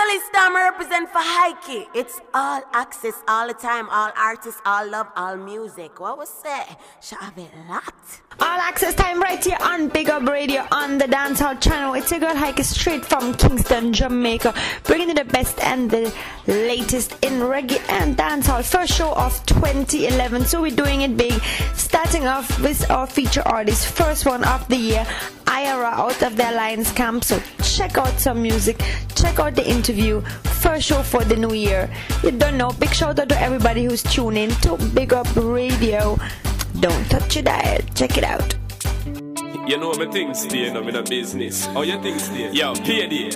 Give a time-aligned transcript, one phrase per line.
[0.00, 1.88] I represent for Heike.
[1.94, 5.98] It's all access, all the time, all artists, all love, all music.
[5.98, 6.78] What was that?
[7.20, 8.22] Have it locked?
[8.40, 11.94] All access time right here on Big Up Radio on the Dancehall channel.
[11.94, 16.14] It's a girl Heike straight from Kingston, Jamaica, bringing you the best and the
[16.46, 18.64] latest in reggae and dancehall.
[18.64, 21.32] First show of 2011, so we're doing it big.
[21.74, 25.06] Starting off with our feature artist, first one of the year,
[25.58, 27.24] Iyara out of the Alliance camp.
[27.24, 28.80] So check out some music,
[29.14, 30.20] check out the interview.
[30.62, 31.90] First show for the new year.
[32.22, 32.70] You don't know.
[32.70, 36.18] Big shout out to everybody who's tuning to Big Up Radio.
[36.80, 37.80] Don't touch your dial.
[37.94, 38.54] Check it out.
[39.68, 41.66] You know me things stay, no me no business.
[41.74, 42.50] Oh, you think stay?
[42.52, 43.30] Yo, pay day.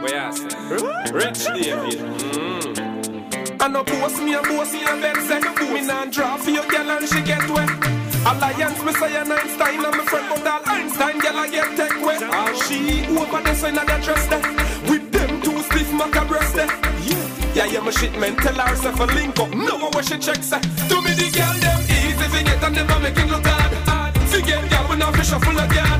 [0.00, 1.12] Where you say?
[1.12, 1.98] Rich David.
[1.98, 3.62] Mm.
[3.62, 6.66] I no post me and post me and then say Me nah draw for your
[6.66, 10.62] girl and she get wet Alliance, me say an Einstein and my friend But all
[10.66, 14.40] Einstein girl I get take wet All she over there so in the dress there
[14.88, 16.66] With them two stiff maca breast there
[17.04, 19.50] Yeah, yeah, yeah, my shit man Tell her self a link up.
[19.52, 20.88] No where she check say eh.
[20.88, 24.16] To me the girl them easy fi get and never make it look hard.
[24.30, 25.93] Fi get girl when I fish a full of yard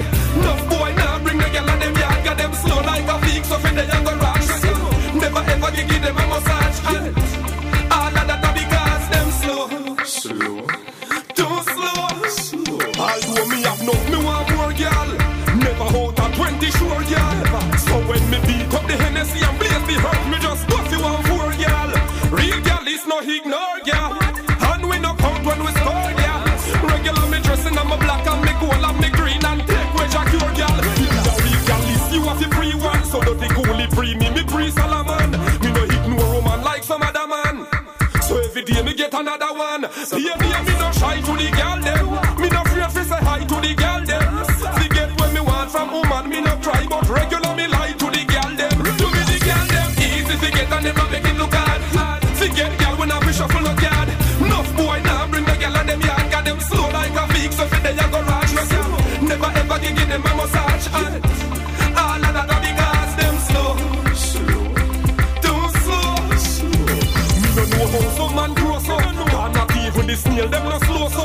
[70.14, 71.22] the snail them no slow so.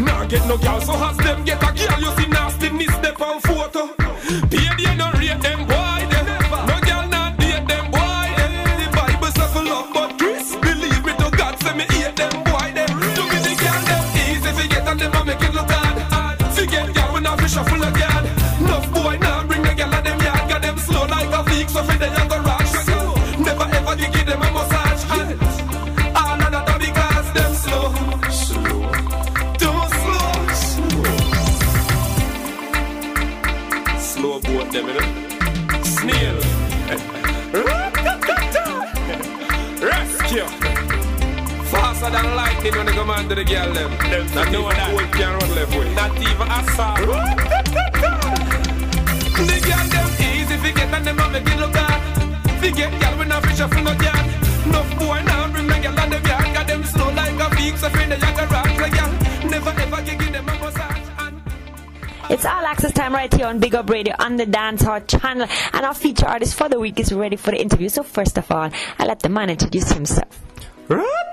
[0.00, 1.75] Nah get no girl so has them get a
[42.70, 43.90] than when they come under the girl them.
[44.10, 45.94] Them not know that wolf can run left way.
[45.94, 46.94] Not even a saw.
[49.36, 52.00] The girl them easy fi get and them a make it look hard.
[52.60, 54.26] Fi get girl when I fish a full of yard.
[54.66, 56.54] Enough boy now bring the girl and them yard.
[56.54, 59.12] Got them slow like a freak so free they a go rock the girl.
[59.50, 61.02] Never ever give them a massage.
[62.28, 65.46] It's all access time right here on Big Up Radio on the Dance Dancehall channel.
[65.72, 67.88] And our feature artist for the week is ready for the interview.
[67.88, 70.42] So first of all, I'll let the man introduce himself.
[70.88, 71.25] Ra-ta-ta-ta.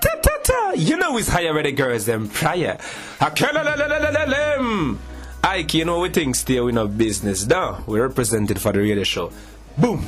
[0.76, 2.78] You know it's higher where the girls them prior.
[5.44, 7.46] Ike, you know we think still we no business.
[7.46, 9.32] Now we represented for the radio show.
[9.78, 10.06] Boom.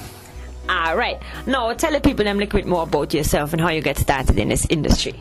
[0.68, 1.22] All right.
[1.46, 3.98] Now tell the people them a little bit more about yourself and how you get
[3.98, 5.14] started in this industry.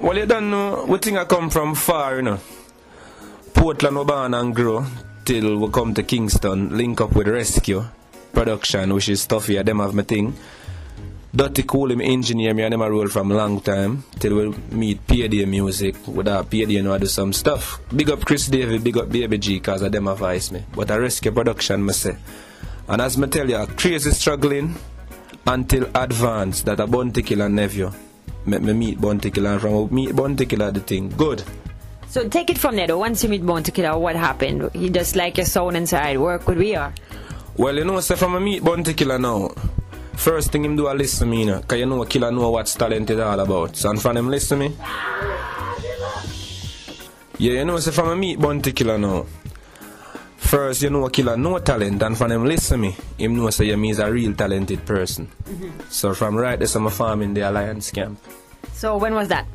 [0.00, 0.84] Well, you don't know.
[0.88, 2.40] We think I come from far, you know.
[3.54, 4.84] Portland, we born and grow
[5.24, 7.84] till we come to Kingston, link up with Rescue
[8.32, 9.62] Production, which is tough here.
[9.62, 10.34] Them have my thing.
[11.34, 15.04] Dirty Cool him engineer me and them a roll from long time till we meet
[15.04, 15.96] PAD music.
[16.06, 17.80] With that PAD you know I do some stuff.
[17.94, 20.62] Big up Chris David, big up Baby G cause of them advise me.
[20.76, 22.16] But a rescue production me say.
[22.86, 24.76] And as me tell you, crazy struggling
[25.44, 27.90] until advance that a Bounty Killer nephew.
[28.46, 31.08] Make me meet Bounty Killer and from meet Bounty Killer the thing.
[31.08, 31.42] Good.
[32.10, 32.98] So take it from there though.
[32.98, 34.70] Once you meet Bounty Killer, what happened?
[34.72, 36.94] He just like your sound inside, work with we are.
[37.56, 39.50] Well, you know, say from a meet Bounty Killer now.
[40.16, 42.50] First thing him do a listen to me, you know, cause you know Killer know
[42.50, 43.76] what talent is all about.
[43.76, 44.76] So and from him listen to me.
[47.38, 49.26] Yeah, you know, say from a meet Bounty Killer now.
[50.36, 53.90] First, you know, Killer no talent, and from him listen me, him know say me
[53.90, 55.26] is a real talented person.
[55.44, 55.88] Mm-hmm.
[55.90, 58.20] So from right there, I'm a farm in the Alliance camp.
[58.72, 59.46] So when was that?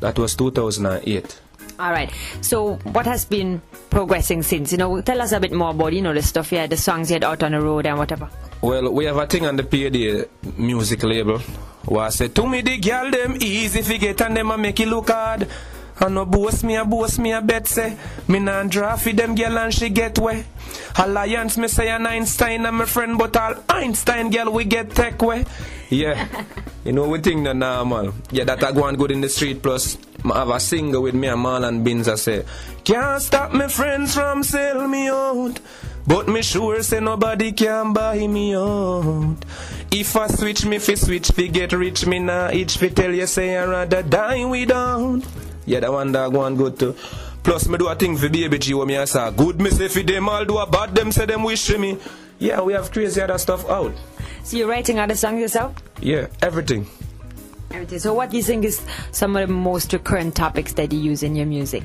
[0.00, 1.40] That was 2008.
[1.78, 2.10] All right.
[2.40, 4.72] So what has been progressing since?
[4.72, 6.76] You know, tell us a bit more about you know the stuff you had, the
[6.76, 8.28] songs you had out on the road and whatever.
[8.64, 10.24] Well, we have a thing on the PAD eh,
[10.56, 11.38] music label
[11.84, 14.80] where I say, To me, the girl them easy fi get and them a make
[14.80, 15.46] it look hard.
[16.00, 17.94] And no boast me, a boast me, a bet say,
[18.26, 20.46] me nah draw fi them girl and she get way.
[20.96, 25.20] Alliance, me say an Einstein and my friend, but all Einstein girl we get tech
[25.20, 25.44] way.
[25.90, 26.26] Yeah,
[26.86, 28.14] you know we think that normal.
[28.30, 31.14] Yeah, that I go on good in the street plus I have a singer with
[31.14, 32.46] me and Marlon Binz I say,
[32.82, 35.60] can't stop me friends from sell me out.
[36.06, 39.36] But me sure say nobody can buy me out.
[39.90, 43.26] If I switch me fi switch fi get rich, me nah itch fi tell you
[43.26, 45.22] say I rather die without.
[45.64, 46.94] Yeah, that one dog one good too.
[47.42, 49.88] Plus me do a thing for baby G when me I say good me say
[49.88, 51.96] fi them all do a bad them say them wish me.
[52.38, 53.94] Yeah, we have crazy other stuff out.
[54.42, 55.74] So you're writing other songs yourself?
[56.00, 56.86] Yeah, everything.
[57.70, 57.98] Everything.
[57.98, 61.22] So what do you think is some of the most recurrent topics that you use
[61.22, 61.82] in your music?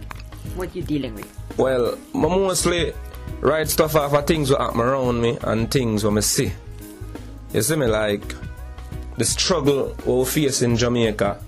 [0.56, 1.58] What you dealing with?
[1.58, 2.94] Well, mostly
[3.42, 6.52] write stuff off of things that happen around me and things what me see.
[7.54, 8.36] You see me like
[9.18, 11.42] the struggle we face in Jamaica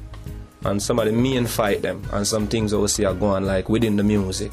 [0.66, 3.46] and some of the main fight them and some things that we see are going
[3.46, 4.52] like within the music.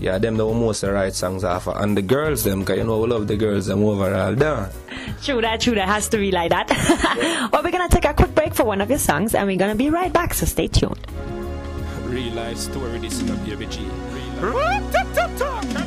[0.00, 1.76] Yeah, them the most write songs off of.
[1.76, 4.70] And the girls them, cause you know we love the girls them overall done.
[5.22, 5.88] True that, true that.
[5.88, 6.68] Has to be like that.
[7.52, 9.56] well, we're going to take a quick break for one of your songs and we're
[9.56, 11.04] going to be right back, so stay tuned.
[12.04, 13.82] Real life story, this is a baby G.
[14.40, 15.84] Yeah,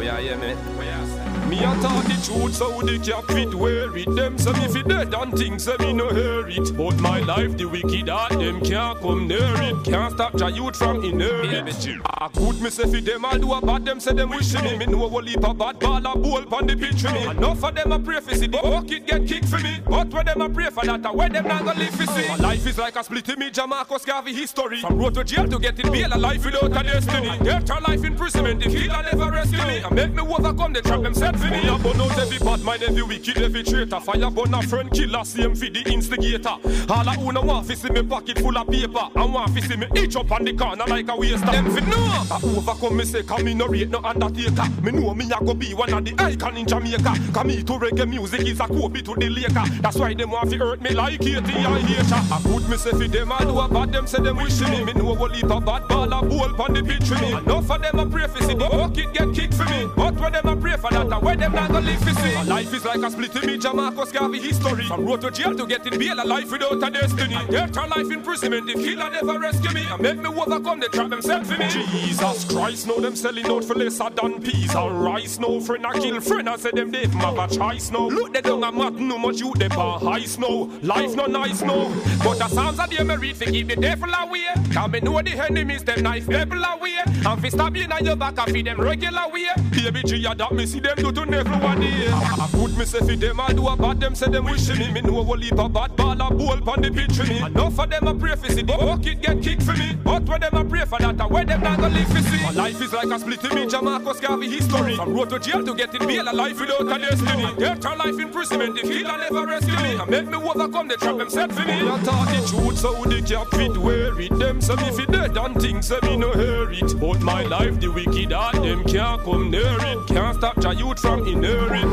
[0.00, 1.23] yeah, yeah, man.
[1.54, 4.12] Me a talk the truth, so the cap fit wear it.
[4.16, 6.76] Them say me fi dead and things say me no hear it.
[6.76, 9.84] But my life, the wicked heart, them can't come near it.
[9.84, 11.86] Can't stop your youth from inherit.
[12.06, 14.76] Ah, good me say fi them all do a bad, them say them wish me.
[14.78, 17.24] Me know a leap a bad ball a bowl pon the pitch for me.
[17.24, 19.80] Enough of them a pray for see the bucket get kicked for me.
[19.88, 22.28] But when them a pray for that, a where them not gonna live for see.
[22.30, 24.80] My life is like a split image of Marcus Garvey history.
[24.80, 27.28] From road to jail to get in bail, a life without a destiny.
[27.28, 29.78] Or life imprisonment, the killer never rescue me.
[29.78, 33.02] And make me overcome the trap them set I burn out every bad mind, every
[33.02, 34.00] wicked, every traitor.
[34.00, 36.56] Fire burn a friend, killer, same for the instigator.
[36.88, 39.08] All I wanna want fi see me pocket full of paper.
[39.14, 41.46] And want fi see me itch up on the corner like a waster.
[41.46, 42.24] Them fi know.
[42.30, 44.68] I overcome me say, come me no rate no undertaker.
[44.82, 47.14] Me know me a go be one of the icon in Jamaica.
[47.32, 49.64] Come me to reggae music is a Kobe to the Laker.
[49.80, 52.14] That's why them want fi hurt me like Katie I hater.
[52.14, 54.84] I put me say fi them I do a bad, them say them wish me.
[54.84, 57.32] Me know a leap a bad ball a bowl pon the pitch for me.
[57.32, 59.88] Enough of them a pray for see the bucket get kicked for me.
[59.96, 62.48] But when them a pray for that, where them not gonna live see.
[62.48, 64.86] Life is like a split image of Marcus Garvey history.
[64.86, 67.38] From road to jail to get in bail, a life without a destiny.
[67.50, 69.86] Death or life imprisonment, the killer never rescue me.
[69.90, 71.68] And make me overcome, they trap themselves for me.
[71.68, 75.38] Jesus Christ, know them selling out for lesser than peas and rice.
[75.38, 78.08] No friend, I kill friend, I say them they have a choice no.
[78.08, 80.70] Look, they don't have mat, no much you they bar high snow.
[80.82, 81.92] Life no nice no.
[82.22, 84.44] But the sounds of them read to keep the devil away.
[84.72, 86.98] Can me know the enemies, them knife devil away.
[87.06, 89.48] And fi stab in your back, I feed them regular way.
[89.70, 91.44] Baby G, I that me see them do to day.
[91.44, 94.90] I put myself in them, I do a bad, them say them wish me.
[94.90, 97.38] Me know a leap a bad ball, a bowl pon the pitch for me.
[97.38, 99.96] Enough of them a pray for see, the bucket get kicked for me.
[100.02, 102.42] But when them a pray for that, I where them not gonna live for see.
[102.42, 104.96] My life is like a split image of Marcus Garvey history.
[104.96, 107.54] From road to jail to get in bail, a life without a destiny.
[107.58, 109.94] Death or life imprisonment, the killer never rescue me.
[109.94, 111.88] And make me overcome, they trap them set for me.
[111.88, 114.38] I talk the truth, so the cap fit wear it.
[114.38, 116.98] Them say me fi dead and things say me no hear it.
[117.00, 120.06] But my life, the wicked heart, them can't come near it.
[120.08, 121.84] Can't stop your youth from inherit.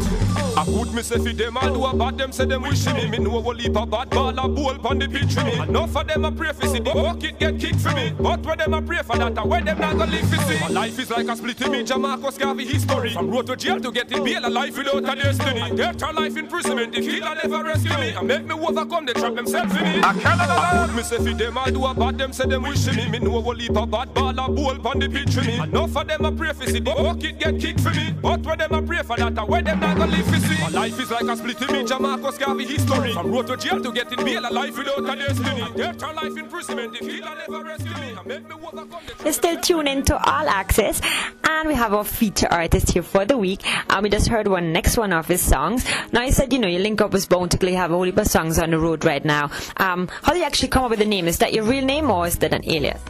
[0.57, 3.07] I put me say fi them all do a bad, them say them wish me.
[3.09, 5.57] Me know a leap a bad ball a bowl pon the pitch for me.
[5.57, 8.13] Enough of them a pray for see the bucket get kicked for me.
[8.19, 10.59] But when them a pray for that, where them not gonna live for see.
[10.59, 13.13] My life is like a split image of Marcus Garvey history.
[13.13, 15.75] From road to jail to get in bail, a life without a destiny.
[15.75, 18.09] Death or life imprisonment, the killer never rescue me.
[18.09, 19.99] And make me overcome, they trap themselves for me.
[20.03, 22.85] I can't put me say fi them all do a bad, them say them wish
[22.87, 23.09] me.
[23.09, 25.55] Me know a leap a bad ball a bowl pon the pitch for me.
[25.55, 28.13] Enough of them a pray for see the bucket get kicked for me.
[28.21, 30.61] But when them a pray for that, where them not gonna live for see.
[30.61, 33.13] My life is like a split image of Marcus Garvey history.
[33.13, 35.65] From road to jail to get in bail, a life without a destiny.
[35.75, 38.15] Death or life imprisonment, the killer never rescue me.
[38.17, 41.01] And make me overcome, they You're still tuned into All Access,
[41.43, 43.61] and we have our feature artist here for the week.
[43.89, 45.85] And we just heard one next one of his songs.
[46.11, 48.17] Now, you said, you know, you link up with Bounty Killer, have a whole heap
[48.17, 49.51] of songs on the road right now.
[49.77, 51.27] Um, how do you actually come up with the name?
[51.27, 53.01] Is that your real name or is that an alias?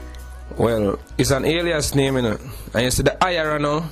[0.57, 2.37] Well, it's an alias name, you know.
[2.73, 3.89] And you see the IRA now,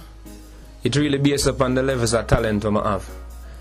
[0.84, 3.10] it really based upon the levels of talent we have.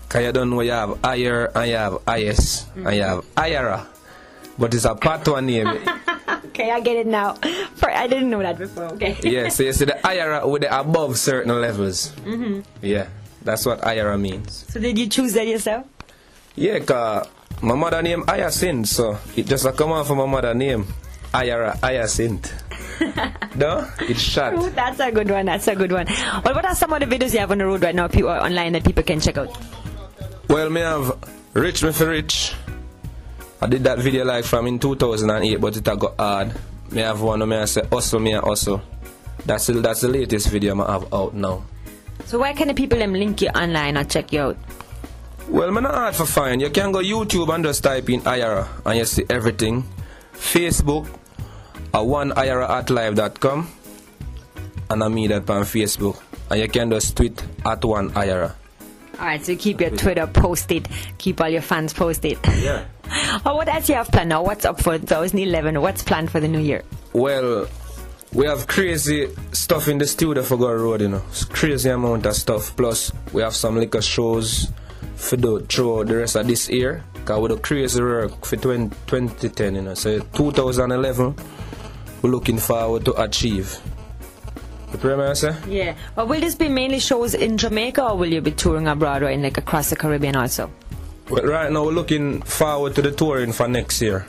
[0.07, 3.87] Because you don't know you have IR and you have IS and you have IRA.
[4.57, 5.67] But it's a part one name.
[6.59, 7.33] Okay, I get it now.
[7.75, 8.85] For, I didn't know that before.
[8.99, 9.15] Okay.
[9.23, 12.11] yeah, so you see the IRA with the above certain levels.
[12.27, 12.67] Mm-hmm.
[12.81, 13.07] Yeah,
[13.43, 14.65] that's what IRA means.
[14.67, 15.87] So did you choose that yourself?
[16.55, 17.27] Yeah, cause
[17.61, 20.85] my mother name Hyacinth, so it just a come off from my mother name.
[21.33, 22.51] Ira Hyacinth.
[23.55, 24.53] no, it's shot.
[24.75, 25.45] That's a good one.
[25.45, 26.05] That's a good one.
[26.43, 28.29] Well, what are some of the videos you have on the road right now, people
[28.29, 29.55] online that people can check out?
[30.49, 31.17] Well, me have
[31.53, 32.53] Rich Me for Rich.
[33.61, 36.53] I did that video like from in 2008, but it got hard.
[36.91, 38.81] Me have one where I say hustle me hustle.
[39.45, 41.63] That's the, that's the latest video I have out now.
[42.25, 44.57] So where can the people them link you online or check you out?
[45.47, 46.61] Well, man, not hard for find.
[46.61, 49.83] You can go YouTube and just type in Iyara and you see everything.
[50.33, 51.07] Facebook,
[51.93, 53.69] a one Iyara at live.com
[54.89, 56.21] and I meet that on Facebook.
[56.49, 58.53] And you can just tweet at one Iyara.
[59.19, 60.87] Alright, so keep your Twitter posted.
[61.17, 62.39] Keep all your fans posted.
[62.57, 62.85] Yeah.
[63.45, 64.43] oh, what else you have planned now?
[64.43, 65.81] What's up for 2011?
[65.81, 66.83] What's planned for the new year?
[67.11, 67.67] Well,
[68.33, 71.21] we have crazy stuff in the studio for Go Road, you know.
[71.29, 72.75] It's crazy amount of stuff.
[72.77, 74.71] Plus, we have some liquor shows
[75.15, 77.03] for the, throughout the rest of this year.
[77.13, 79.93] Because we do crazy work for 20, 2010, you know.
[79.95, 81.58] So 2011, we're
[82.27, 83.79] looking forward to achieve.
[84.91, 85.55] The premier, sir?
[85.67, 85.95] Yeah.
[86.15, 89.29] But will this be mainly shows in Jamaica or will you be touring abroad or
[89.29, 90.71] in like across the Caribbean also?
[91.29, 94.25] Well, right now we're looking forward to the touring for next year.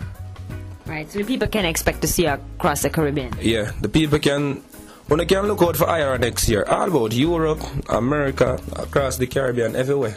[0.87, 3.33] Right, so the people can expect to see you across the Caribbean.
[3.41, 4.63] Yeah, the people can
[5.07, 9.27] when they can look out for IRA next year, all about Europe, America, across the
[9.27, 10.17] Caribbean, everywhere.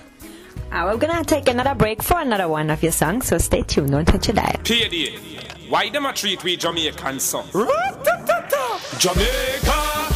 [0.71, 3.91] Uh, we're gonna take another break for another one of your songs, so stay tuned,
[3.91, 4.59] don't touch your dial.
[5.73, 7.49] Why them a treat we Jamaican song?
[7.49, 7.79] Jamaica,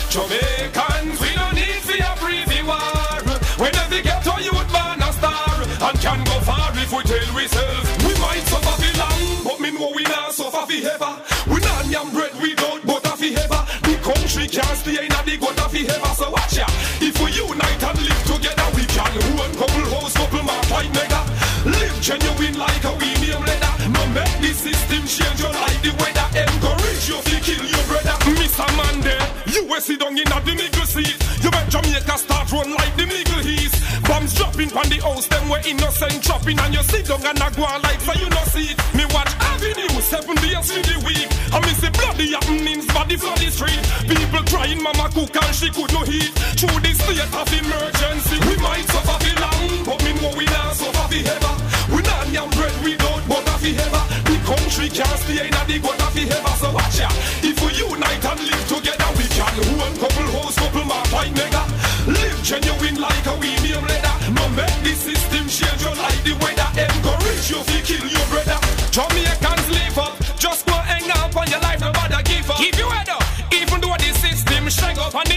[0.05, 3.17] Jamaicans, we don't need for a preview war.
[3.57, 7.33] Whenever we get to youth man a star, and can go far if we tell
[7.33, 8.05] we self.
[8.05, 11.13] We might suffer for long, but me know we not suffer for ever.
[11.49, 13.61] We not yam bread without butter for ever.
[13.81, 16.13] The country can't stay in a the gutter for ever.
[16.21, 16.69] So watch ya,
[17.01, 19.09] if we unite and live together, we can
[19.41, 21.25] own couple house, couple mark like mega.
[21.65, 23.96] Live genuine like a we name leather.
[24.13, 26.27] Make the system change you like the weather.
[26.37, 28.15] Encourage you to kill your brother.
[28.39, 28.67] Mr.
[28.77, 31.15] Mandel, you will sit down in the middle seat.
[31.43, 33.75] You bet Jamaica start run like the middle east.
[34.07, 37.49] Bombs dropping on the house, them were innocent dropping, and you sit down and a
[37.51, 38.77] go on like so you no see it.
[38.95, 41.27] Me watch Avenue seven days in the week.
[41.51, 43.81] I miss the bloody happenings, for the street.
[44.07, 46.31] People crying, mama cook and she could no heat.
[46.55, 50.75] Through the state of emergency, we might suffer for long, but me know we not
[50.75, 51.76] suffer for ever.
[51.93, 54.03] We not yam bread without butter for ever.
[54.27, 56.53] The country can't stay in a the gutter for ever.
[56.59, 57.09] So watch ya,
[57.43, 61.63] if we unite and live together, we can own couple house, couple mark like mega.
[62.07, 64.15] Live genuine like a we name leather.
[64.35, 66.69] No make the system change you like the weather.
[66.75, 68.59] Encourage you to kill your brother.
[68.91, 72.57] Jamaicans live up, just go hang up on your life, no bother give up.
[72.57, 75.36] Keep your head up, even though the system shake up and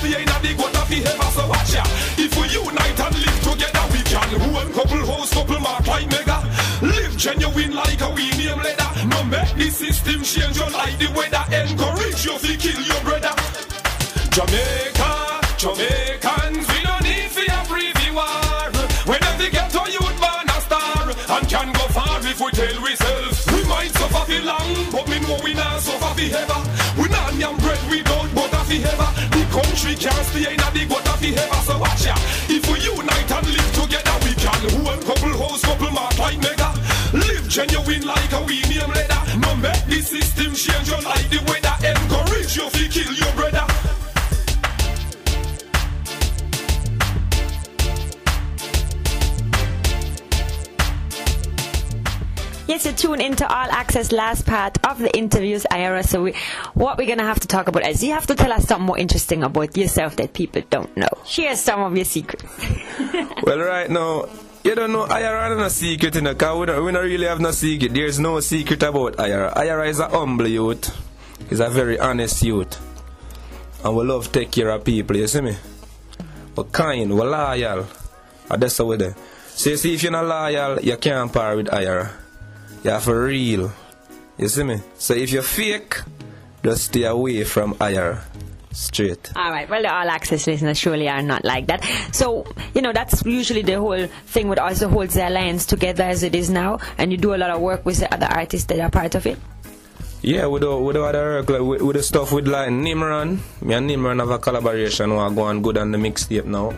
[0.00, 1.30] stay in the gutter for ever.
[1.36, 1.84] So watch ya,
[2.16, 6.38] if we unite and live together, we can own couple house, couple mark like mega.
[6.82, 8.90] Live genuine like a we name leather.
[9.06, 11.44] No make the system change you like the weather.
[11.52, 13.34] Encourage you to kill your brother.
[14.30, 15.12] Jamaica,
[15.58, 18.70] Jamaicans, we don't need a preview war.
[19.04, 21.04] Whenever we get to youth born a star,
[21.36, 23.52] and can go far if we tell we self.
[23.52, 26.60] We might suffer for long, but me know we not suffer for ever.
[26.96, 28.09] We not yam bread without
[28.78, 29.10] ever.
[29.34, 31.60] The country can't stay in the gutter for ever.
[31.66, 32.14] So watch ya,
[32.46, 36.70] if we unite and live together, we can own couple house, couple mark like mega.
[37.12, 39.22] Live genuine like a we name leather.
[39.38, 41.69] No make the system change you like the weather.
[53.10, 56.06] Tune into All Access last part of the interviews, Iyara.
[56.06, 56.34] So we,
[56.74, 58.96] what we're gonna have to talk about is you have to tell us something more
[58.96, 61.08] interesting about yourself that people don't know.
[61.26, 62.44] Share some of your secrets.
[63.42, 64.28] well, right now,
[64.62, 66.56] you don't know IRA no secret in the car.
[66.56, 67.92] We don't, we don't really have no secret.
[67.92, 69.54] There's no secret about IRA.
[69.56, 70.96] IRA is a humble youth.
[71.48, 72.78] He's a very honest youth.
[73.84, 75.56] And we love take care of people, you see me?
[76.54, 77.88] We're kind, we're loyal.
[78.48, 79.12] That's how we do.
[79.48, 82.12] So you see, if you're not loyal, you can't par with IRA.
[82.82, 83.72] You're for real.
[84.38, 84.80] You see me?
[84.96, 86.00] So if you're fake,
[86.64, 88.24] just stay away from IRA.
[88.72, 89.32] Straight.
[89.36, 89.68] All right.
[89.68, 91.84] Well, the all access listeners surely are not like that.
[92.12, 96.22] So, you know, that's usually the whole thing with also holds the alliance together as
[96.22, 96.78] it is now.
[96.96, 99.26] And you do a lot of work with the other artists that are part of
[99.26, 99.38] it.
[100.22, 103.40] Yeah, we do, we do other work like with, with the stuff with like Nimran.
[103.62, 106.72] Me and Nimran have a collaboration who are going good on the mixtape now.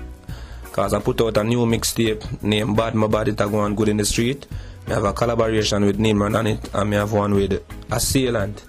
[0.73, 3.90] Cause I put out a new mixtape named Bad My Bad It are going good
[3.90, 4.47] in the street.
[4.86, 8.64] I have a collaboration with Nimran on it, and I have one with Assailant.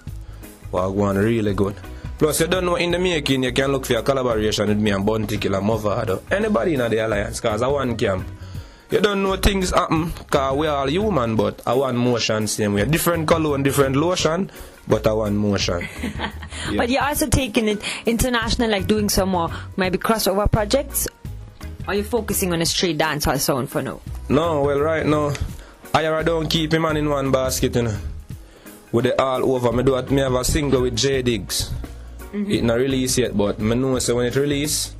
[0.70, 1.76] Well, one really good.
[2.18, 4.92] Plus, you don't know in the making, you can look for a collaboration with me
[4.92, 6.22] and Bounty Killer Mavado.
[6.30, 8.26] Anybody in the alliance, because I want camp.
[8.90, 12.84] You don't know things happen, because we all human, but I want motion same way.
[12.84, 14.50] Different color and different lotion,
[14.86, 15.88] but I want motion.
[16.04, 16.30] yeah.
[16.76, 21.08] But you're also taking it international, like doing some more maybe crossover projects?
[21.86, 24.00] Or are you focusing on a straight dance or sound for now?
[24.28, 25.32] No, well, right now,
[25.94, 27.96] I don't keep him man in one basket, you know.
[28.90, 31.70] With it all over, me do it, me have a single with J Diggs.
[32.32, 32.50] Mm-hmm.
[32.50, 34.94] It not release yet, but me know so when it release,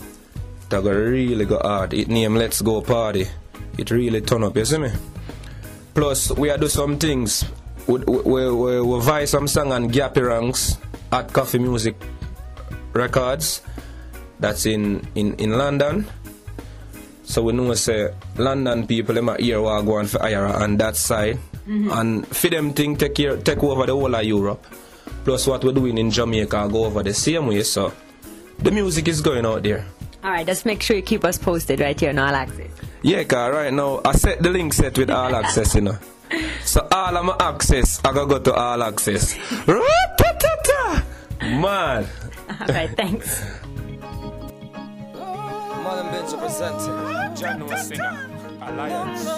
[0.67, 1.95] it go really go hard.
[1.95, 3.27] It name Let's Go Party.
[3.77, 4.91] It really turn up, you see me?
[5.95, 7.45] Plus, we are do some things.
[7.89, 10.79] We, we, we, we buy some song on Gappy Ranks
[11.11, 11.97] at Coffee Music
[12.93, 13.63] Records.
[14.39, 16.07] That's in, in, in London.
[17.25, 20.76] So we know say London people them are here who are going for IRA on
[20.76, 21.38] that side.
[21.66, 21.90] Mm-hmm.
[21.90, 24.64] And for them thing take care, take over the whole of Europe.
[25.25, 27.62] Plus what we're doing in Jamaica go over the same way.
[27.62, 27.93] So
[28.59, 29.87] the music is going out there.
[30.23, 32.71] Alright, just make sure you keep us posted right here on All Access.
[33.02, 35.99] Yeah, cause right now I set the link set with All Access, you know.
[36.64, 39.37] So all of my access, I gotta go to All Access.
[41.45, 42.07] Man.
[42.61, 43.45] Alright, thanks.
[46.14, 47.37] Bench presenting.
[47.37, 48.30] John singer.
[48.62, 49.28] Alliance.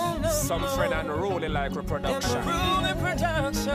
[0.46, 2.44] Some friend and rolling like reproduction.
[2.46, 3.66] Rolling production.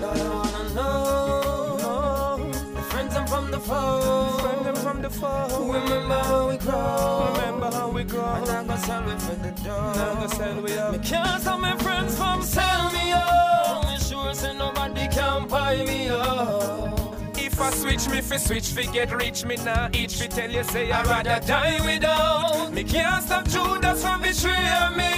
[0.00, 0.42] No, no,
[0.78, 2.52] no, no.
[2.90, 4.28] Friends I'm from the foe.
[4.38, 5.72] Friend from the foe.
[5.72, 7.32] Remember how we grow.
[7.32, 8.34] Remember how we grow.
[8.34, 9.74] And I'm gonna sell me for the door.
[9.74, 10.92] I'm gonna sell we up.
[10.92, 13.86] Because all my friends from sell me up.
[13.86, 17.03] Me sure say nobody can buy me up.
[17.54, 20.64] If I switch me fi switch fi get rich me now each fi tell you
[20.64, 22.72] say I rather die without.
[22.72, 25.14] Me can't stop Judas from betraying me.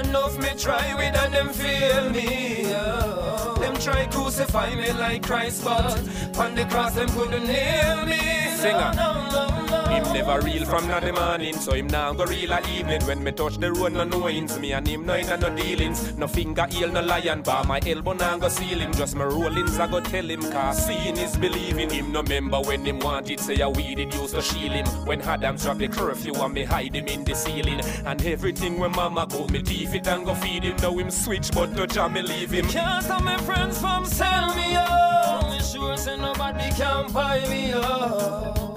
[0.00, 2.66] Enough me try with and them feel me.
[2.74, 3.56] Oh.
[3.58, 5.98] Them try crucify me like Christ but
[6.36, 8.20] On the cross them couldn't nail me.
[8.56, 8.92] Singer.
[8.94, 9.51] No, no, no,
[9.92, 13.02] him never real from not the morning, so him now go real at evening.
[13.04, 14.58] When me touch the road, no knowings.
[14.58, 16.16] Me and him no in no dealings.
[16.16, 17.64] No finger heel, no lion bar.
[17.64, 18.92] My elbow now go seal him.
[18.92, 20.42] Just my rollings, I go tell him.
[20.50, 21.90] Cause seeing is believing.
[21.90, 24.86] Him no member when him wanted, say a weed it used to shield him.
[25.06, 27.80] When Adams drop the curfew and me hide him in the ceiling.
[28.06, 30.76] And everything when mama go, me teeth it and go feed him.
[30.76, 32.66] Now him switch, but to jam me leave him.
[32.68, 35.50] Can't stop my friends from sell me up.
[35.50, 38.71] Me sure say nobody can buy me up.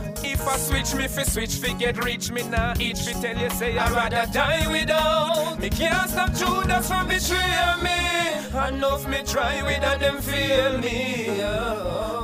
[0.46, 3.50] If I switch me fi switch fi get rich me now each fi tell you
[3.50, 5.58] say I rather die without.
[5.60, 8.68] Me can't stop Judas from betraying me.
[8.68, 11.38] Enough me try with and them feel me.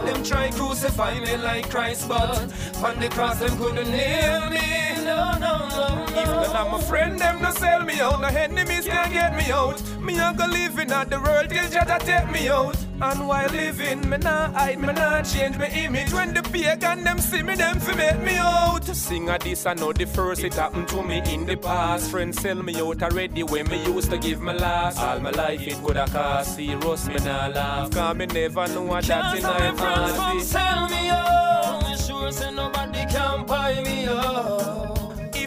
[0.05, 2.37] Them try crucify me like Christ but
[2.85, 4.90] On the cross them couldn't nail me
[5.21, 6.41] No, no, no, no.
[6.41, 9.03] If I'm a friend them no sell me out No enemies yeah.
[9.03, 12.49] can get me out Me a go living at the world till Jah take me
[12.49, 17.03] out And while living me nah hide me nah change my image When the pagan
[17.03, 18.83] them see me them fi make me out.
[18.83, 22.11] Sing a this, I know the first it happened to me in the past.
[22.11, 24.99] Friends sell me out already when me used to give my last.
[24.99, 27.91] All my life it could have cost serious, me nah laugh.
[27.91, 30.41] Cause me never know what that in my heart.
[30.41, 31.83] Sell me out.
[31.89, 35.00] Me sure say nobody can buy me out.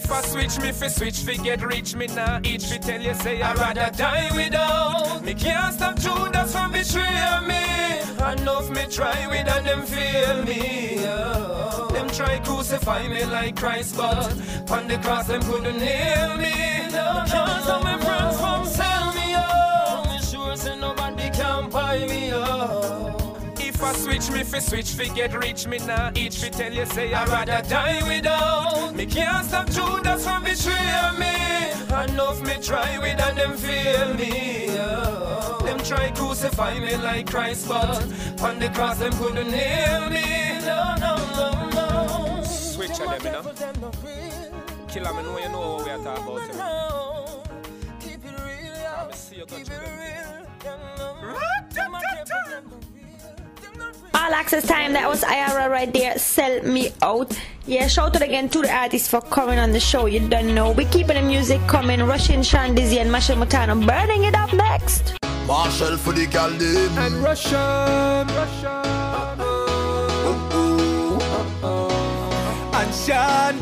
[0.04, 3.14] If I switch me fi switch fi get rich me now each fi tell you
[3.14, 7.64] say I rather die without Me can't stop Judas from betraying me
[8.32, 11.88] Enough me try with and them feel me oh.
[11.90, 14.30] Them try crucify me like Christ but
[14.70, 16.52] On the cross them couldn't nail me
[16.92, 20.04] no, no, my friends from sell me oh.
[20.10, 23.33] Me sure say nobody can buy me oh.
[23.74, 26.86] If I switch me fi switch fi get rich me now each fi tell you
[26.86, 28.94] say I rather die without.
[28.94, 31.34] Me can't stop Judas from betraying me.
[32.04, 34.66] Enough me try with and them fail me.
[34.78, 35.60] Oh.
[35.64, 38.00] Them try crucify me like Christ but
[38.42, 40.60] On the cross them couldn't nail me.
[40.60, 42.42] No, no, no, no.
[42.44, 43.90] Switch them, you know.
[44.88, 47.42] Killer me know you know what we are talking about you know.
[47.98, 49.10] Keep it real, yeah.
[49.46, 50.44] Keep it real,
[54.24, 56.18] all access time, that was Iyara right there.
[56.18, 57.38] Sell me out.
[57.66, 60.06] Yeah, shout out again to the artists for coming on the show.
[60.06, 60.72] You don't know.
[60.72, 62.02] we keeping the music coming.
[62.02, 65.14] Russian Sean Dizzy and Machel Montano burning it up next.
[65.46, 66.96] Machel for the Caldim.
[67.04, 68.26] And Russian.
[68.40, 68.70] Russian.
[69.40, 71.18] Uh-oh.
[71.62, 72.70] Uh-oh.
[72.74, 73.60] And Sean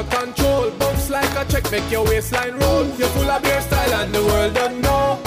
[0.00, 0.70] of control.
[0.78, 2.86] Bounce like a check, make your waistline roll.
[2.98, 5.18] You're full of beer style and the world don't know.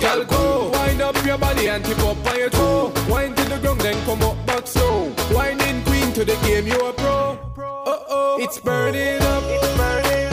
[0.00, 0.70] Girl, go.
[0.70, 2.92] Wind up your body and tip up on your toe.
[3.08, 5.12] Wind to the ground, then come up back slow.
[5.32, 7.38] Winding queen to the game, you a pro.
[7.86, 9.42] Uh oh, it's burning up.
[9.46, 10.25] It's burning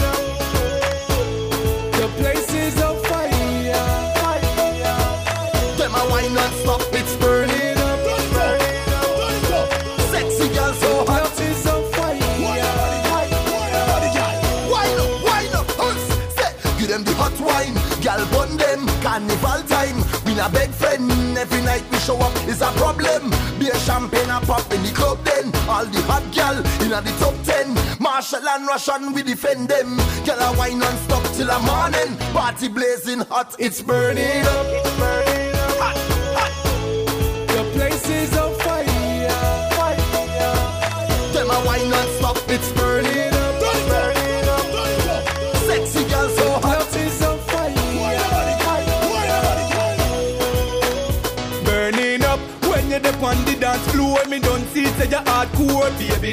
[19.13, 19.97] Carnival time.
[20.26, 21.38] We na beg friend.
[21.38, 23.30] Every night we show up is a problem.
[23.60, 25.54] Beer champagne a pop in the club then.
[25.69, 27.76] All the hot gal in the top ten.
[27.99, 29.97] Machel and Russian we defend them.
[30.26, 32.17] Girl a wine non-stop till the morning.
[32.34, 33.56] Party blazing hot.
[33.60, 34.92] It's burning up.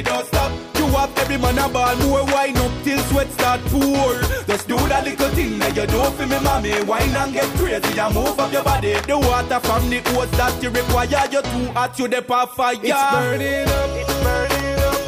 [0.01, 0.05] Hardcore.
[0.05, 0.51] Don't stop.
[0.77, 4.21] You have every man a ball more wine up till sweat start pour.
[4.47, 6.83] Just do that little thing that you do for me, mommy.
[6.83, 8.93] Wine and get crazy and move up your body.
[9.07, 11.07] The water from the hose that you require.
[11.31, 12.75] You're too hot, you the fire.
[12.81, 13.89] It's burning up.
[14.01, 14.99] It's burning up.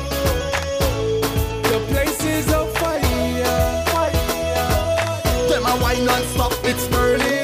[1.63, 3.01] The place is on fire.
[5.49, 6.53] Them a wine non-stop.
[6.63, 7.42] It's burning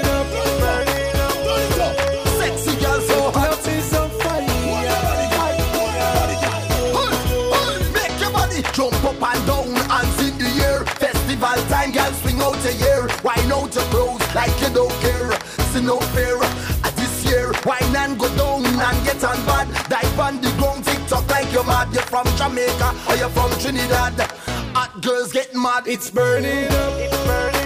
[21.51, 21.91] You're mad.
[21.93, 24.13] You're from Jamaica or you're from Trinidad.
[24.75, 25.87] Hot girls get mad.
[25.87, 26.93] It's burning up.
[26.97, 27.58] It's burning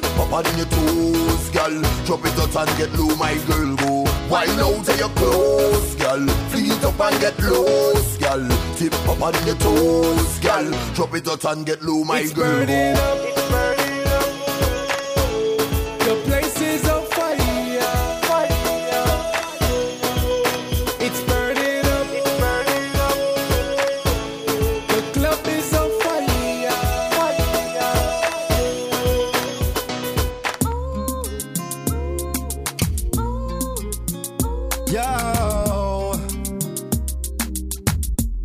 [0.00, 1.82] Tip up on your toes, girl.
[2.06, 3.74] Drop it out and get low, my girl.
[3.74, 6.24] Go wine out of your clothes, girl.
[6.50, 8.48] Fleet up and get loose, girl.
[8.76, 10.70] Tip up on your toes, girl.
[10.94, 12.64] Drop it out and get low, my It's girl.
[12.64, 13.32] burning Go.
[13.32, 13.37] up.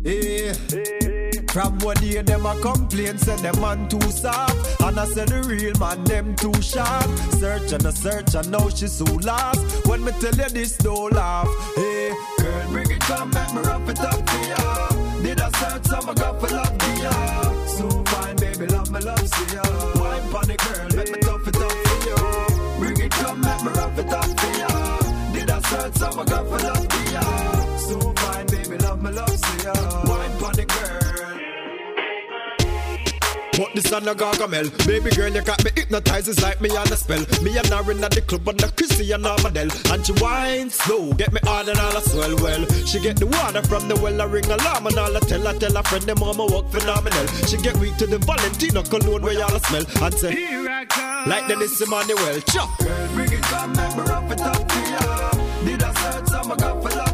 [0.04, 0.52] Yeah.
[1.48, 4.80] From one day them a complain, say them man too soft.
[4.82, 7.08] And I say the real man them too sharp.
[7.40, 9.86] Search and a search and now she so lost.
[9.86, 11.48] When me tell you this don't laugh.
[11.76, 14.88] Hey, girl bring it come make me rough it up for ya.
[15.22, 17.66] Did I search some I got for love for ya.
[17.66, 19.62] So fine baby love me love see ya.
[19.94, 22.78] Wine pon the girl make me tough it up for ya.
[22.78, 25.32] Bring it come make me rough it up for ya.
[25.32, 27.22] Did I search some I got for love for ya.
[27.78, 29.93] So fine baby love me love see ya
[33.74, 34.86] but this on a gargamel.
[34.86, 37.24] Baby girl, you got me hypnotized It's like me on a spell.
[37.42, 39.68] Me and her in at the club On the Chrissy and a model.
[39.92, 42.64] And she whine slow Get me hard and all a swell well.
[42.86, 45.58] She get the water from the well I ring alarm And all I tell her
[45.58, 47.26] Tell her friend the mama work phenomenal.
[47.48, 49.84] She get weak to the Valentino cologne Where y'all a smell.
[50.02, 51.28] And say Here I come.
[51.28, 52.78] Like Dennis Emmanuel Chop.
[52.78, 55.30] Girl, bring it come Make me rough it up to ya
[55.64, 57.13] Did I search some I got for love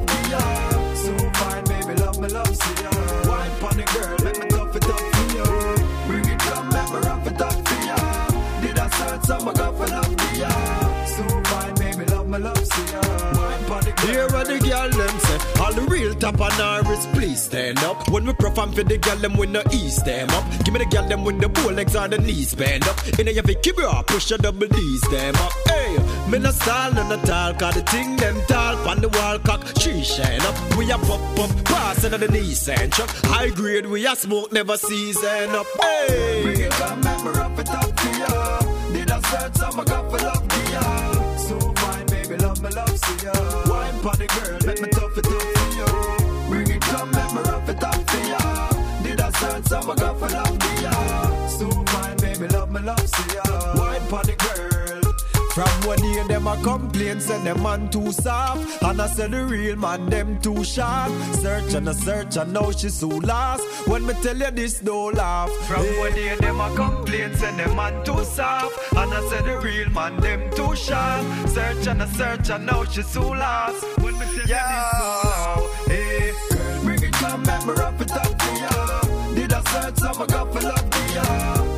[16.20, 18.08] top on our is please stand up.
[18.10, 20.44] When we perform for the girl them with the ease them up.
[20.64, 22.98] Give me the girl them with the bow legs on the knees bend up.
[23.18, 25.52] In a Vicky bra, push your double D's them up.
[25.66, 25.96] Hey,
[26.30, 29.64] me no style no tall, cause the thing them tall on the wall cock.
[29.80, 33.08] She shine up, we a pop up, passing on the knees and truck.
[33.24, 35.66] High grade, we a smoke, never season up.
[35.80, 38.58] Hey, bring it come, make me it up to ya.
[38.92, 41.36] Did I search some I got for love to ya?
[41.36, 43.32] So fine, baby, love me love, see ya.
[43.72, 45.59] Wine the girl, make me tough it up
[49.80, 51.46] Search some for love ya?
[51.46, 53.74] So fine, baby, love me love, see ya.
[53.76, 55.14] Wine the girl.
[55.54, 58.82] From one year and them a complain, say them man too soft.
[58.82, 61.10] And I say the real man them too sharp.
[61.34, 63.64] Search and a search and now she so lost.
[63.88, 65.50] When me tell you this, don't laugh.
[65.66, 65.98] From hey.
[65.98, 68.78] one year them a complain, say them man too soft.
[68.92, 71.48] And I say the real man them too sharp.
[71.48, 73.84] Search and a search and now she so lost.
[73.98, 74.66] When me tell yeah.
[74.68, 75.86] you this, don't laugh.
[75.86, 78.39] Hey, girl, bring it come back, me wrap it up
[79.82, 81.24] I got for love for ya.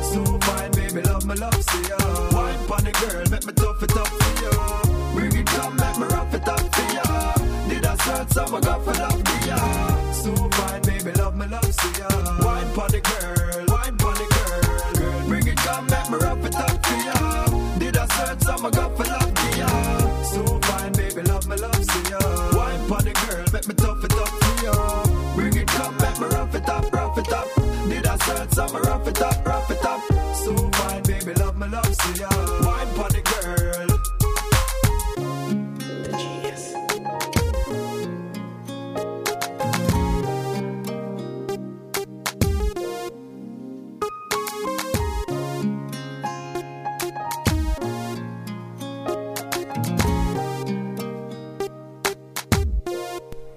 [0.01, 1.97] So fine, baby, love me, love see ya.
[2.31, 5.13] Wine pon the girl, make me tough it up for ya.
[5.13, 7.33] Bring it come, make me rough it up for ya.
[7.69, 10.11] Did I search, got for love for ya.
[10.11, 12.09] So fine, baby, love me, love see ya.
[12.43, 13.42] Wine pon the girl,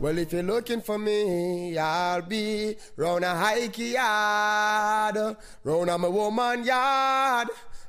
[0.06, 6.64] Well, if you're looking for me, I'll be round a hike yard, round a woman
[6.64, 7.48] yard.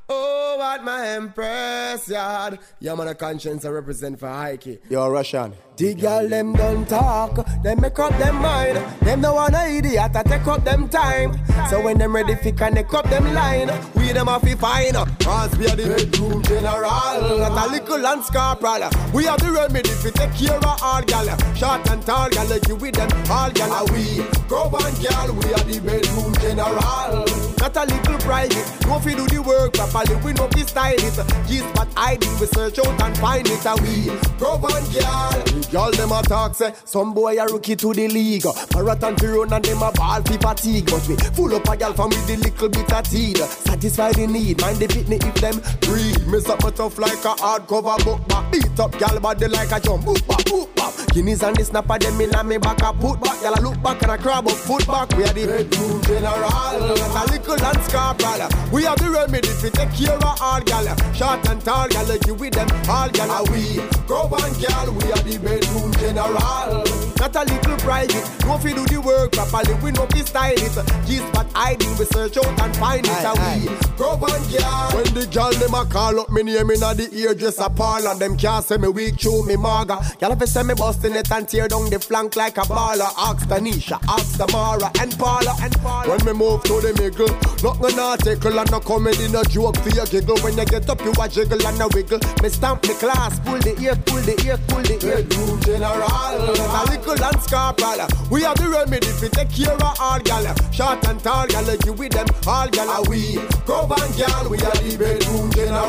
[0.09, 2.59] Oh, what my empress yard.
[2.79, 4.79] Yeah, man, conscience I represent for Hikey.
[4.89, 5.53] Yo, Russian.
[5.77, 8.77] The girl them don't talk, them make up them mind.
[9.01, 11.37] Them no wanna idiot, I take up them time.
[11.69, 14.95] So when them ready fi connect up them line, we them have fi find.
[15.19, 18.89] Cause we are the bedroom general, not a little lance corporal.
[19.13, 21.27] We are the remedy fi take care of all gal.
[21.53, 23.71] Short and tall gal, you with them all gal.
[23.71, 27.25] Are we go on gal, we are the bedroom general.
[27.59, 30.15] Not a little private, no fi do the work properly.
[30.25, 31.77] We know fi style it.
[31.77, 33.63] what I ID, we search out and find it.
[33.67, 34.09] Are we
[34.39, 35.66] go on gal?
[35.71, 38.45] Y'all them a talk say some boy a rookie to the league.
[38.73, 40.85] Marathon fi run and them a ball fi fatigue.
[40.85, 43.37] But we full up a gal from with the little bit of teeth.
[43.37, 46.25] Satisfy the need, mind the pitney if them breed.
[46.27, 48.51] Me up my tough like a hardcover book back.
[48.51, 50.05] Beat up gal body like a jump.
[50.05, 50.93] Boop bop, boop bop.
[51.11, 53.41] Guineas and the snapper them in a me back a put back.
[53.41, 55.11] Gal a look back and a crab up foot back.
[55.17, 56.47] We are the bedroom general.
[56.47, 58.47] A little dance corporal.
[58.71, 60.87] We are the remedy fi take care of all gal.
[61.13, 63.43] Short and tall gal you with them all gal.
[63.51, 64.87] We go on gal?
[64.95, 66.83] We are the bedroom general.
[67.19, 68.25] Not a little private.
[68.45, 69.73] No fi do the work properly.
[69.81, 71.07] We know fi style it.
[71.07, 71.85] G-spot ID.
[71.97, 73.11] We search out and find it.
[73.11, 74.91] Aye, Are we go on gal?
[74.93, 78.15] When the gal them a call up me name inna the ear just a parlor.
[78.15, 79.99] Them can't say me weak through me maga.
[80.19, 83.09] Gal if say me busting it and tear down the flank like a baller.
[83.17, 86.09] Ask Tanisha, ask Tamara and Paula and Paula.
[86.09, 87.33] When me move to the middle,
[87.65, 90.37] nothing a tickle and no comedy, no joke for your giggle.
[90.45, 92.19] When you get up, you a jiggle and a wiggle.
[92.43, 95.25] Me stamp me class, pull the ear, pull the ear, pull the ear.
[95.47, 98.07] Bedroom general, a little dance corporal.
[98.29, 100.43] We have the remedy fi take care of all gal.
[100.73, 102.89] Short and tall gal, you with them all gal.
[102.89, 104.49] Are we go on gal?
[104.49, 105.87] We are the bedroom general.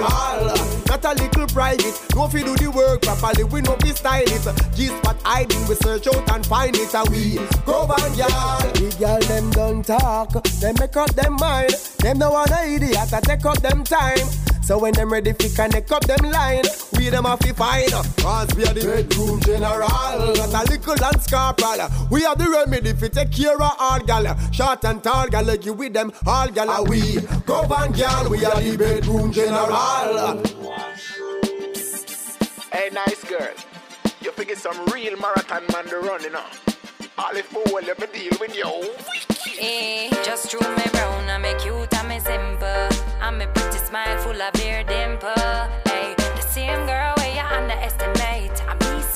[0.86, 1.98] Not a little private.
[2.14, 3.44] No fi do the work properly.
[3.44, 4.76] We know fi style it.
[4.76, 6.94] G-spot ID, we search out and find it.
[6.94, 8.62] Are we go on gal?
[8.78, 10.40] The gal them don't talk.
[10.62, 11.74] Them make up them mind.
[11.98, 13.12] Them no wanna idiot.
[13.12, 14.22] I take up them time.
[14.68, 17.90] So when them ready fi connect up them line, we them have to find.
[17.90, 21.88] Cause we are the bedroom general, not a little dance corporal.
[22.10, 25.64] We are the remedy fi take care of all gal, short and tall gal, like
[25.64, 26.68] you with them all gal.
[26.68, 28.28] Are we go on gal?
[28.28, 29.72] We are the bedroom general.
[32.70, 33.54] Hey, nice girl.
[34.20, 36.44] You figure some real marathon man to run, you know.
[37.18, 38.70] All if let me deal with you.
[39.60, 42.88] Eh, just throw me brown and me cute and me simple.
[43.20, 45.30] And me pretty smile full of beer dimple.
[45.84, 48.17] Hey, the same girl where you underestimate.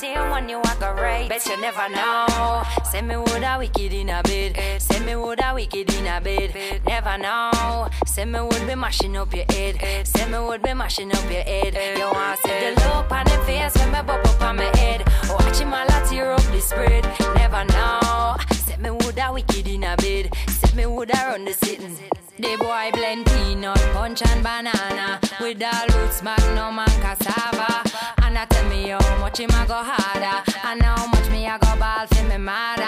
[0.03, 1.29] I be same one you are go right.
[1.29, 2.63] Bet you never know.
[2.91, 4.81] Say me woulda wicked in a bed.
[4.81, 6.81] Say me woulda wicked in a bed.
[6.85, 7.89] Never know.
[8.05, 10.05] Say me would be mashing up your head.
[10.05, 11.97] Say me would be mashing up your head.
[11.97, 14.77] You want to see the look on them face when me bop up on my
[14.77, 15.07] head.
[15.29, 17.05] Watch him all a tear up the spread.
[17.35, 18.35] Never know.
[18.51, 20.33] Say me woulda wicked in a bed.
[20.75, 21.95] Me woulda run the sitting.
[22.39, 27.83] The boy blend peanut, punch and banana with all roots, magnum and cassava.
[28.23, 31.59] And I tell me how much him a go harder, and how much me a
[31.59, 32.83] go ball for me mother.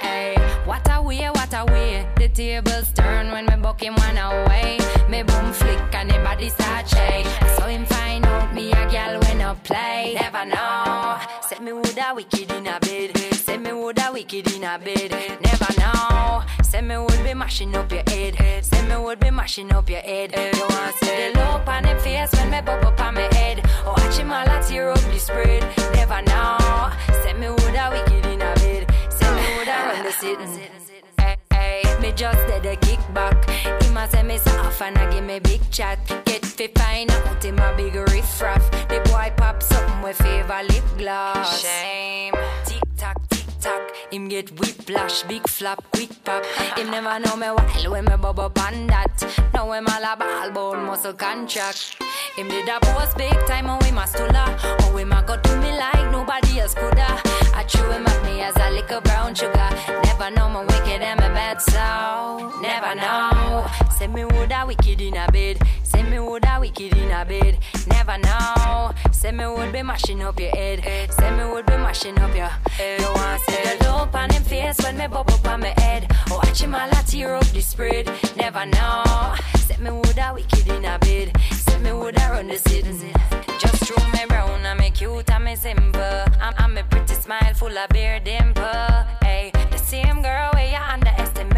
[0.00, 2.06] Hey, what a way, what a way.
[2.16, 4.78] The tables turn when me buck him one away.
[5.08, 7.26] Me boom flick and the body start shake.
[7.56, 10.14] So him find out me a gal when I play.
[10.14, 11.18] Never know.
[11.48, 13.16] Say me woulda wicked in a bed.
[13.34, 15.10] Say me woulda wicked in a bed.
[15.42, 16.44] Never know.
[16.74, 18.64] Say me would be mashing up your head.
[18.64, 20.32] Say me would be mashing up your head.
[20.32, 23.32] You want to see the look on them face when me pop up on my
[23.32, 23.62] head.
[23.86, 25.62] Oh, watch him all a tear up the spread.
[25.94, 26.90] Never know.
[27.22, 28.92] Say me woulda wicked in a bed.
[29.08, 32.02] Say me woulda run the sitting.
[32.02, 33.48] Me just did a kickback.
[33.80, 36.00] Him a say me soft and a give me big chat.
[36.24, 38.68] Get fi find out him a big riff raff.
[38.88, 41.62] The boy pop something with favor lip gloss.
[41.62, 42.34] Shame.
[43.64, 43.96] Tock.
[44.12, 46.44] Him get whiplash, big flap, quick pop.
[46.76, 49.16] Him never know me while when me bubble on that.
[49.54, 51.96] Now him all a ball bone muscle contract.
[52.36, 54.54] Him did a post big time and we must to la.
[54.80, 57.08] Oh, him a go do me like nobody else coulda.
[57.54, 59.70] I chew him up me as a brown sugar.
[60.04, 62.60] Never know my wicked and my bad so.
[62.60, 63.83] Never know.
[63.98, 65.58] Say me woulda wicked in a bed.
[65.84, 67.58] Say me woulda wicked in a bed.
[67.86, 68.92] Never know.
[69.12, 71.12] Say me would be mashing up your head.
[71.12, 73.00] Say me would be mashing up your head.
[73.00, 76.10] You want see the look on him face when me bubble up on my head.
[76.30, 78.10] Oh, watch him all a tear up the spread.
[78.36, 79.34] Never know.
[79.58, 81.32] Say me woulda wicked in a bed.
[81.52, 83.12] Say me woulda run the city.
[83.60, 86.02] Just throw me brown and me cute and me simple.
[86.40, 88.64] I'm, I'm a pretty smile full of beer dimple.
[89.22, 91.53] Hey, the same girl where you underestimate.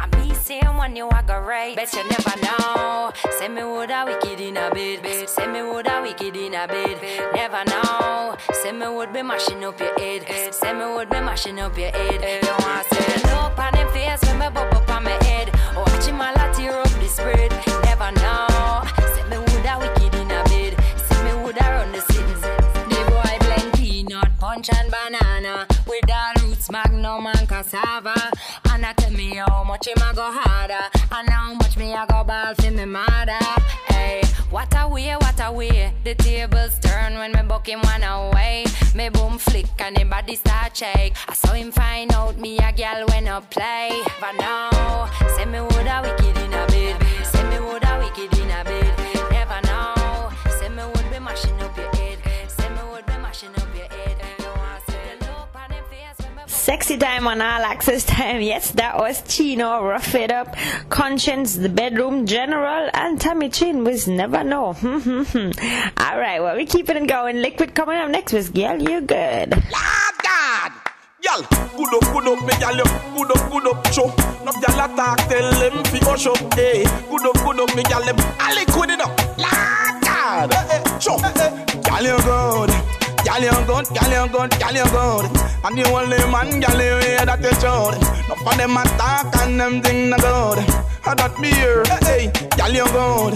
[0.00, 1.76] I'm me same one you are great.
[1.76, 3.12] Bet you never know.
[3.38, 5.28] Say me woulda wicked in a bed.
[5.28, 6.96] Say me woulda wicked in a bed.
[7.34, 8.36] Never know.
[8.54, 10.54] Say me would be mashing up your head.
[10.54, 12.20] Say me would be mashing up your head.
[12.42, 15.50] You want to the look on him face when me bubble up on my head.
[15.76, 17.50] Oh, watch him all a tear up the spread.
[17.84, 18.82] Never know.
[19.14, 20.72] Say me woulda wicked in a bed.
[21.08, 22.34] Say me woulda run the city.
[22.88, 25.66] The boy blend peanut, punch and banana
[26.08, 28.14] all roots, magnum and cassava.
[28.70, 32.06] And I tell me how much him a go harder, and how much me I
[32.06, 33.38] go ball for me mother.
[33.88, 35.92] Hey, what a way, what a way.
[36.04, 38.64] The tables turn when me buck him one away.
[38.94, 41.14] Me boom flick and him body start shake.
[41.28, 44.02] I saw him find out me a gal when I play.
[44.20, 46.96] But now, say me woulda wicked in a bed.
[47.24, 48.98] Say me woulda wicked in a bed.
[49.30, 50.30] Never know.
[50.58, 52.18] Say me would be mashing up your head.
[52.48, 54.09] Say me would be mashing up your head.
[56.70, 58.40] Sexy time on all access time.
[58.42, 60.54] Yes, that was Chino, Rough It Up,
[60.88, 64.66] Konshens, The Bedroom General, and Tommy Chin was Never Know.
[66.00, 67.42] Alright, well, we keeping it going.
[67.42, 69.50] Liquid coming up next with Girl, You Good.
[70.22, 70.72] God.
[71.24, 71.42] Y'all,
[71.76, 74.06] good up, good up, me y'all, good up, good up, show.
[74.44, 76.34] No y'all attack, tell them fi go show.
[76.54, 79.18] Hey, good up, good up, me y'all, all liquid it up.
[79.36, 81.16] Lord God, eh, eh, show.
[81.16, 81.66] Eh, eh.
[81.88, 82.99] Y'all you good,
[83.30, 85.24] y'all you good, y'all you good, y'all you good.
[85.62, 87.94] And the only man, y'all you hear that you show.
[88.28, 90.58] No for them attack and them thing na good.
[91.06, 93.34] I that me here, hey, y'all you good,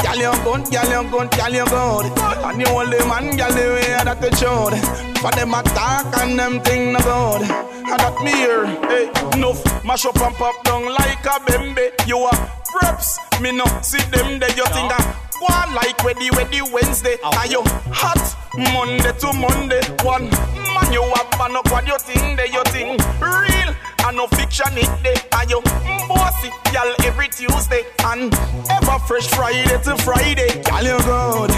[0.00, 2.06] y'all you good, y'all you good, y'all you good.
[2.40, 4.72] And the only man, y'all you hear that you show.
[5.20, 7.44] For them attack and them thing na good.
[7.84, 11.92] I that me here, hey, enough mash up and pop down like a bembe.
[12.08, 14.50] You are preps, me no see them there.
[14.56, 15.04] You think that
[15.38, 17.16] one like ready, ready Wednesday.
[17.22, 19.80] Are you hot Monday to Monday?
[20.04, 22.46] One man you have man up what you think there.
[22.46, 25.16] You think real and no fiction it day.
[25.32, 27.84] Are you mm, bossy, y'all every Tuesday.
[28.04, 28.32] And
[28.70, 30.60] ever fresh Friday to Friday.
[30.68, 31.50] Y'all you good.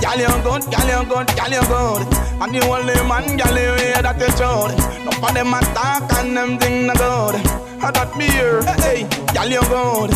[0.00, 2.02] Y'all you good, y'all you good, y'all you good.
[2.40, 4.72] And the only man, y'all you hear that you should
[5.04, 7.36] No for them attack and them thing na good.
[7.82, 9.04] I that me here, hey,
[9.36, 10.10] y'all you good.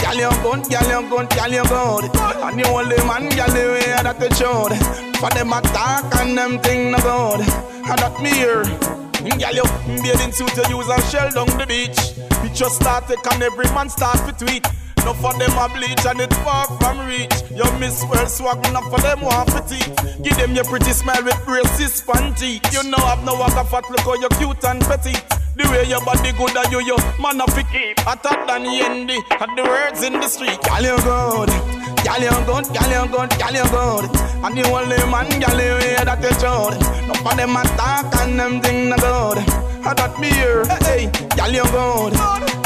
[0.00, 2.04] Y'all you good, y'all you good, y'all you good.
[2.16, 4.72] And the only man, y'all you hear that you should
[5.20, 7.44] For them attack and them thing na good.
[7.84, 9.64] I that me here Girl, you
[10.02, 11.98] bathing suit you use and shell down the beach.
[12.42, 14.64] Picture start take and every man start to tweet.
[15.06, 17.30] No for them a bleach and it far from reach.
[17.54, 19.94] You miss well swag, enough for them want for teeth.
[20.20, 22.58] Give them your pretty smile with braces panty.
[22.74, 25.22] You know I've no of fat, look how you cute and petite.
[25.54, 29.22] The way your body good and you, you man of keep hotter than Yendi.
[29.38, 31.54] And the words in the street, girl you good,
[32.02, 34.04] girl you good, girl you good, girl you good.
[34.42, 36.74] And the only man, girl you hear that you should.
[37.06, 39.75] No for them attack and them thing na good.
[39.86, 41.06] I that me here, hey,
[41.38, 42.10] girl you good,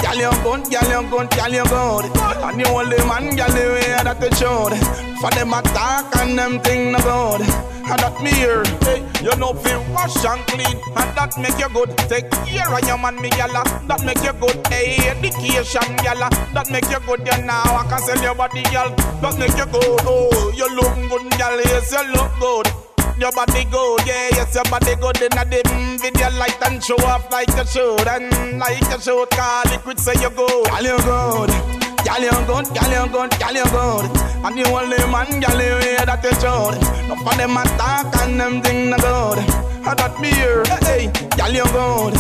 [0.00, 2.04] girl you good, girl you good, girl you good.
[2.16, 4.72] And the only man, you hear that you should.
[5.20, 7.44] For them attack and them thing na good.
[7.84, 11.68] I that me here, hey, you know feel wash and clean, and that make you
[11.68, 11.92] good.
[12.08, 13.52] Take care of your man, me gyal,
[13.84, 14.56] that make you good.
[14.72, 16.24] Hey, education, gyal,
[16.56, 17.20] that make you good.
[17.20, 20.08] You now I can sell your body, gyal, that make you good.
[20.08, 22.89] Oh, you look good, gyal, yes you look good.
[23.20, 26.96] Your body good, yeah, yes, your body good in a dim video light and show
[27.04, 29.28] off like you should and like you should.
[29.28, 31.52] Call liquid say you good, girl you good,
[32.00, 34.04] girl you good, girl you good, girl you good.
[34.40, 36.80] And the only man, girl you hear that you should.
[37.12, 39.44] No for them attack and them thing na good.
[39.84, 42.16] I that me here, hey, girl you good,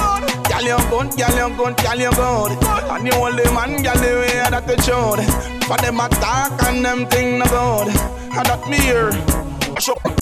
[0.52, 2.52] girl you good, girl you good, girl you good.
[2.92, 5.24] And the only man, girl you hear that you should.
[5.64, 7.88] For them attack and them thing na good.
[8.36, 10.20] I that me here.